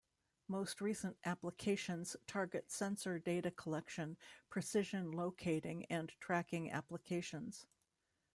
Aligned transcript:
Most 0.47 0.81
recent 0.81 1.15
applications 1.25 2.15
target 2.25 2.71
sensor 2.71 3.19
data 3.19 3.51
collection, 3.51 4.17
precision 4.49 5.11
locating 5.11 5.85
and 5.91 6.11
tracking 6.19 6.71
applications. 6.71 7.67